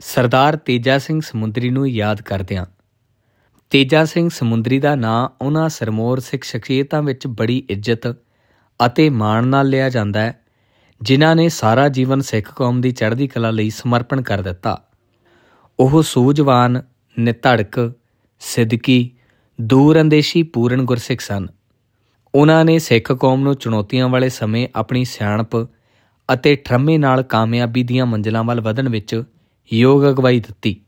[0.00, 2.64] ਸਰਦਾਰ ਤੇਜਾ ਸਿੰਘ ਸਮੁੰਦਰੀ ਨੂੰ ਯਾਦ ਕਰਦਿਆਂ।
[3.72, 8.06] ਤੇਜਾ ਸਿੰਘ ਸਮੁੰਦਰੀ ਦਾ ਨਾਂ ਉਹਨਾਂ ਸਰਮੋਰ ਸਿੱਖ ਸ਼ਖਸੀਅਤਾਂ ਵਿੱਚ ਬੜੀ ਇੱਜ਼ਤ
[8.80, 10.38] ਅਤੇ ਮਾਣ ਨਾਲ ਲਿਆ ਜਾਂਦਾ ਹੈ,
[11.00, 14.76] ਜਿਨ੍ਹਾਂ ਨੇ ਸਾਰਾ ਜੀਵਨ ਸਿੱਖ ਕੌਮ ਦੀ ਚੜ੍ਹਦੀ ਕਲਾ ਲਈ ਸਮਰਪਣ ਕਰ ਦਿੱਤਾ।
[15.78, 16.82] ਉਹ ਸੂਝਵਾਨ
[17.16, 17.92] ਨਿਧੜਕ
[18.40, 19.10] ਸਿੱਧਕੀ
[19.60, 21.46] ਦੂਰ ਅੰਦੇਸ਼ੀ ਪੂਰਨ ਗੁਰਸਿੱਖ ਸਨ।
[22.34, 25.56] ਉਹਨਾਂ ਨੇ ਸਿੱਖ ਕੌਮ ਨੂੰ ਚੁਣੌਤੀਆਂ ਵਾਲੇ ਸਮੇਂ ਆਪਣੀ ਸਿਆਣਪ
[26.28, 29.22] ਅਤੇ ਠਰਮੇ ਨਾਲ ਕਾਮਯਾਬੀ ਦੀਆਂ ਮੰਜ਼ਲਾਂ ਵੱਲ ਵਧਣ ਵਿੱਚ
[29.72, 30.80] ਯੋਗ ਅਗਵਾਈ ਦਿੱਤੀ।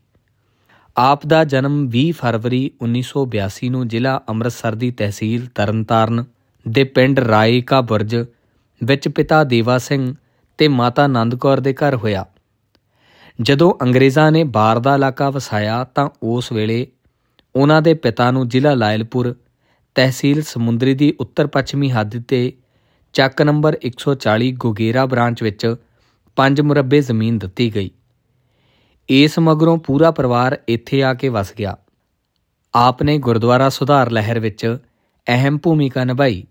[0.97, 6.25] ਆਪ ਦਾ ਜਨਮ 20 ਫਰਵਰੀ 1982 ਨੂੰ ਜ਼ਿਲ੍ਹਾ ਅੰਮ੍ਰਿਤਸਰ ਦੀ ਤਹਿਸੀਲ ਤਰਨਤਾਰਨ
[6.67, 8.15] ਦੇ ਪਿੰਡ ਰਾਏ ਕਾ ਬੁਰਜ
[8.83, 10.15] ਵਿੱਚ ਪਿਤਾ ਦੇਵਾ ਸਿੰਘ
[10.57, 12.25] ਤੇ ਮਾਤਾ ਆਨੰਦ ਕੌਰ ਦੇ ਘਰ ਹੋਇਆ।
[13.41, 16.87] ਜਦੋਂ ਅੰਗਰੇਜ਼ਾਂ ਨੇ ਬਾਰ ਦਾ ਇਲਾਕਾ ਵਸਾਇਆ ਤਾਂ ਉਸ ਵੇਲੇ
[17.55, 19.35] ਉਹਨਾਂ ਦੇ ਪਿਤਾ ਨੂੰ ਜ਼ਿਲ੍ਹਾ ਲਾਇਲਪੁਰ
[19.95, 22.53] ਤਹਿਸੀਲ ਸਮੁੰਦਰੀ ਦੀ ਉੱਤਰ ਪੱਛਮੀ ਹੱਦ ਤੇ
[23.13, 25.75] ਚੱਕ ਨੰਬਰ 140 ਗੁਗੇਰਾ ਬ੍ਰਾਂਚ ਵਿੱਚ
[26.37, 27.91] 5 ਮੁਰੱਬੇ ਜ਼ਮੀਨ ਦਿੱਤੀ ਗਈ।
[29.09, 31.77] ਇਸ ਮਗਰੋਂ ਪੂਰਾ ਪਰਿਵਾਰ ਇੱਥੇ ਆ ਕੇ ਵਸ ਗਿਆ।
[32.73, 34.77] ਆਪ ਨੇ ਗੁਰਦੁਆਰਾ ਸੁਧਾਰ ਲਹਿਰ ਵਿੱਚ
[35.27, 36.43] ਅਹਿਮ ਭੂਮਿਕਾ ਨਿਭਾਈ।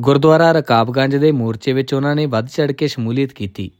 [0.00, 3.70] ਗੁਰਦੁਆਰਾ ਰਕਾਬਗੰਜ ਦੇ ਮੋਰਚੇ ਵਿੱਚ ਉਹਨਾਂ ਨੇ ਵੱਧ ਚੜ ਕੇ ਸ਼ਮੂਲੀਅਤ ਕੀਤੀ।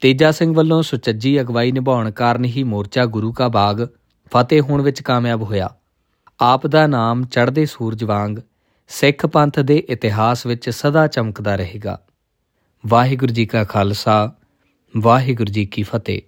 [0.00, 3.86] ਤੇਜਾ ਸਿੰਘ ਵੱਲੋਂ ਸੁਚੱਜੀ ਅਗਵਾਈ ਨਿਭਾਉਣ ਕਾਰਨ ਹੀ ਮੋਰਚਾ ਗੁਰੂ ਕਾ ਬਾਗ
[4.32, 5.74] ਫਤਿਹ ਹੋਣ ਵਿੱਚ ਕਾਮਯਾਬ ਹੋਇਆ।
[6.40, 8.36] ਆਪ ਦਾ ਨਾਮ ਚੜ੍ਹਦੇ ਸੂਰਜ ਵਾਂਗ
[8.88, 12.00] ਸਿੱਖ ਪੰਥ ਦੇ ਇਤਿਹਾਸ ਵਿੱਚ ਸਦਾ ਚਮਕਦਾ ਰਹੇਗਾ।
[12.86, 14.32] ਵਾਹਿਗੁਰੂ ਜੀ ਕਾ ਖਾਲਸਾ,
[14.96, 16.22] ਵਾਹਿਗੁਰੂ ਜੀ ਕੀ ਫਤਿਹ।